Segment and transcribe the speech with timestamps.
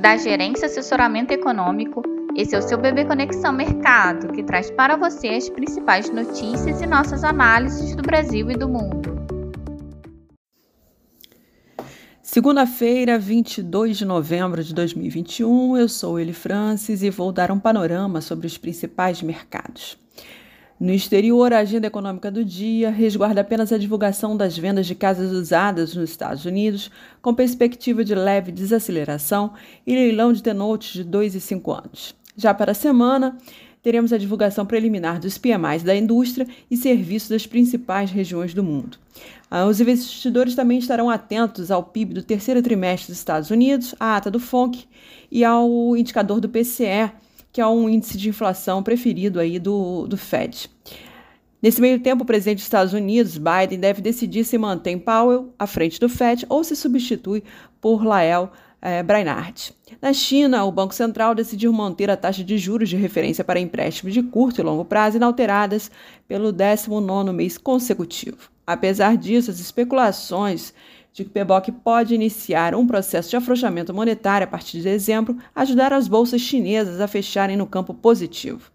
[0.00, 2.02] da Gerência Assessoramento Econômico.
[2.36, 6.86] Esse é o seu Bebê Conexão Mercado, que traz para você as principais notícias e
[6.86, 9.18] nossas análises do Brasil e do mundo.
[12.22, 18.20] Segunda-feira, 22 de novembro de 2021, eu sou Eli Francis e vou dar um panorama
[18.20, 19.98] sobre os principais mercados.
[20.80, 25.32] No exterior, a agenda econômica do dia resguarda apenas a divulgação das vendas de casas
[25.32, 26.88] usadas nos Estados Unidos,
[27.20, 32.14] com perspectiva de leve desaceleração e leilão de tenotes de 2 e 5 anos.
[32.36, 33.36] Já para a semana,
[33.82, 38.98] teremos a divulgação preliminar dos PMIs da indústria e serviços das principais regiões do mundo.
[39.50, 44.16] Ah, os investidores também estarão atentos ao PIB do terceiro trimestre dos Estados Unidos, à
[44.16, 44.84] ata do FONC
[45.28, 47.10] e ao indicador do PCE,
[47.58, 50.70] que é um índice de inflação preferido aí do, do Fed.
[51.60, 55.66] Nesse meio tempo, o presidente dos Estados Unidos, Biden, deve decidir se mantém Powell à
[55.66, 57.42] frente do Fed ou se substitui
[57.80, 59.74] por Lael eh, Brainard.
[60.00, 64.14] Na China, o Banco Central decidiu manter a taxa de juros de referência para empréstimos
[64.14, 65.90] de curto e longo prazo inalteradas
[66.28, 68.50] pelo 19º mês consecutivo.
[68.64, 70.72] Apesar disso, as especulações
[71.12, 75.36] de que o PBOC pode iniciar um processo de afrouxamento monetário a partir de dezembro,
[75.54, 78.70] ajudar as bolsas chinesas a fecharem no campo positivo.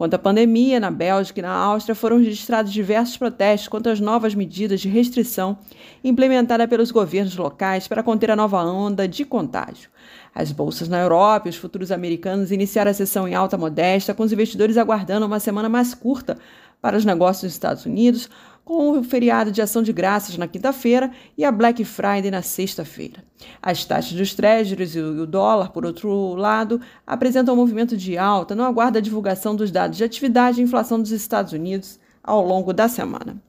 [0.00, 4.34] Quanto à pandemia, na Bélgica e na Áustria foram registrados diversos protestos contra as novas
[4.34, 5.58] medidas de restrição
[6.02, 9.90] implementadas pelos governos locais para conter a nova onda de contágio.
[10.34, 14.22] As bolsas na Europa e os futuros americanos iniciaram a sessão em alta modesta, com
[14.22, 16.38] os investidores aguardando uma semana mais curta
[16.80, 18.28] para os negócios nos Estados Unidos,
[18.64, 23.24] com o feriado de ação de graças na quinta-feira e a Black Friday na sexta-feira.
[23.60, 28.54] As taxas dos treasuries e o dólar, por outro lado, apresentam um movimento de alta
[28.54, 32.72] no aguardo da divulgação dos dados de atividade e inflação dos Estados Unidos ao longo
[32.72, 33.42] da semana.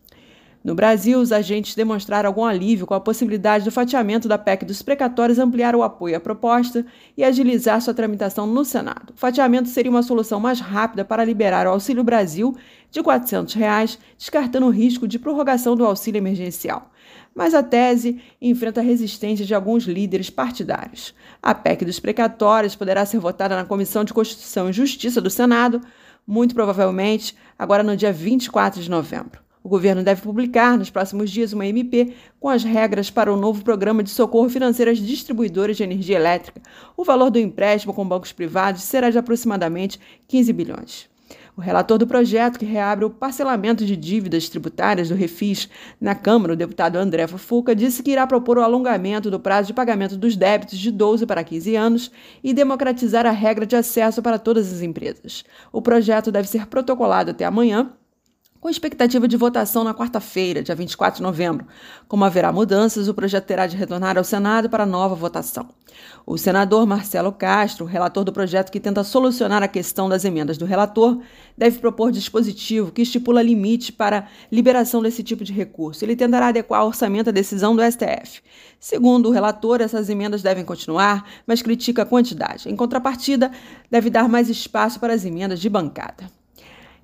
[0.64, 4.84] No Brasil, os agentes demonstraram algum alívio com a possibilidade do fatiamento da PEC dos
[4.84, 6.86] precatórios ampliar o apoio à proposta
[7.18, 9.12] e agilizar sua tramitação no Senado.
[9.16, 12.56] O fatiamento seria uma solução mais rápida para liberar o Auxílio Brasil
[12.92, 16.92] de 400 reais, descartando o risco de prorrogação do auxílio emergencial.
[17.34, 21.16] Mas a tese enfrenta a resistência de alguns líderes partidários.
[21.42, 25.82] A PEC dos precatórios poderá ser votada na Comissão de Constituição e Justiça do Senado,
[26.28, 29.42] muito provavelmente agora no dia 24 de novembro.
[29.64, 33.64] O governo deve publicar nos próximos dias uma MP com as regras para o novo
[33.64, 36.62] programa de socorro financeiro às distribuidoras de energia elétrica.
[36.98, 41.12] O valor do empréstimo com bancos privados será de aproximadamente 15 bilhões.
[41.56, 45.70] O relator do projeto, que reabre o parcelamento de dívidas tributárias do Refis
[46.00, 49.74] na Câmara, o deputado André Fufuca, disse que irá propor o alongamento do prazo de
[49.74, 52.12] pagamento dos débitos de 12 para 15 anos
[52.44, 55.44] e democratizar a regra de acesso para todas as empresas.
[55.72, 57.92] O projeto deve ser protocolado até amanhã
[58.62, 61.66] com expectativa de votação na quarta-feira, dia 24 de novembro.
[62.08, 65.68] Como haverá mudanças, o projeto terá de retornar ao Senado para nova votação.
[66.28, 70.66] O senador Marcelo Castro, relator do projeto que tenta solucionar a questão das emendas do
[70.66, 71.20] relator,
[71.58, 76.06] deve propor dispositivo que estipula limite para liberação desse tipo de recurso.
[76.06, 78.44] Ele tentará adequar o orçamento à decisão do STF.
[78.80, 82.70] Segundo o relator, essas emendas devem continuar, mas critica a quantidade.
[82.70, 83.52] Em contrapartida,
[83.90, 86.41] deve dar mais espaço para as emendas de bancada.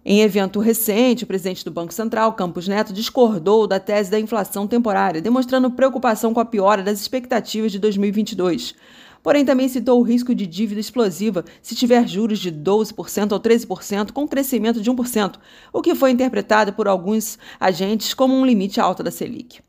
[0.10, 4.66] Em evento recente, o presidente do Banco Central, Campos Neto, discordou da tese da inflação
[4.66, 8.74] temporária, demonstrando preocupação com a piora das expectativas de 2022.
[9.22, 14.14] Porém, também citou o risco de dívida explosiva se tiver juros de 12% ou 13%,
[14.14, 15.36] com crescimento de 1%,
[15.74, 19.60] o que foi interpretado por alguns agentes como um limite alto da Selic.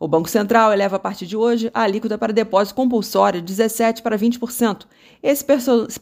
[0.00, 4.00] O Banco Central eleva a partir de hoje a alíquota para depósito compulsório de 17%
[4.00, 4.86] para 20%.
[5.20, 5.44] Esse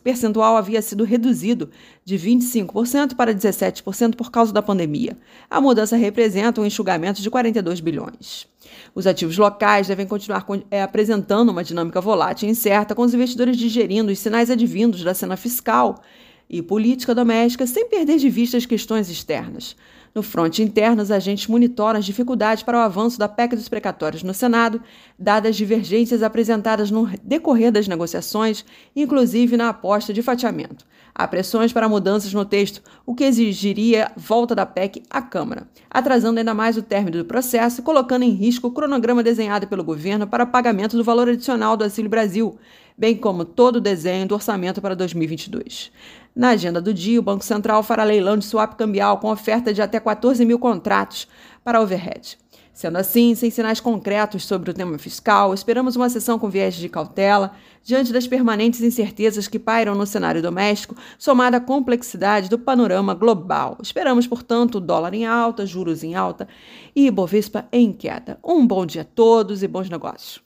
[0.03, 1.71] percentual havia sido reduzido
[2.05, 5.17] de 25% para 17% por causa da pandemia.
[5.49, 8.47] A mudança representa um enxugamento de 42 bilhões.
[8.95, 13.57] Os ativos locais devem continuar é, apresentando uma dinâmica volátil e incerta, com os investidores
[13.57, 16.03] digerindo os sinais advindos da cena fiscal
[16.49, 19.77] e política doméstica sem perder de vista as questões externas.
[20.17, 24.23] No fronte interno, os agentes monitoram as dificuldades para o avanço da PEC dos precatórios
[24.23, 24.81] no Senado,
[25.19, 28.65] dadas as divergências apresentadas no decorrer das negociações,
[28.97, 30.87] inclusive na aposta de fatiamento.
[31.15, 36.39] Há pressões para mudanças no texto, o que exigiria volta da PEC à Câmara, atrasando
[36.39, 40.47] ainda mais o término do processo, colocando em risco o cronograma desenhado pelo governo para
[40.47, 42.59] pagamento do valor adicional do Auxílio Brasil,
[42.97, 45.91] bem como todo o desenho do orçamento para 2022.
[46.35, 49.81] Na agenda do dia, o Banco Central fará leilão de swap cambial com oferta de
[49.83, 51.27] até 14 mil contratos
[51.65, 52.39] para overhead.
[52.77, 56.91] Sendo assim, sem sinais concretos sobre o tema fiscal, esperamos uma sessão com viés de
[56.91, 57.53] cautela,
[57.83, 63.79] diante das permanentes incertezas que pairam no cenário doméstico, somada à complexidade do panorama global.
[63.81, 66.47] Esperamos, portanto, dólar em alta, juros em alta
[66.95, 68.39] e Ibovespa em queda.
[68.45, 70.46] Um bom dia a todos e bons negócios.